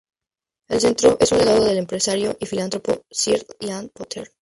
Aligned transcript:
El 0.67 0.79
centro 0.81 1.15
es 1.19 1.31
un 1.31 1.37
legado 1.37 1.63
del 1.63 1.77
empresario 1.77 2.35
y 2.39 2.47
filántropo 2.47 3.05
Sir 3.11 3.45
Ian 3.59 3.87
Potter. 3.89 4.31